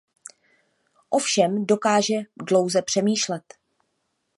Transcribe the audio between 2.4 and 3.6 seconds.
dlouze přemýšlet.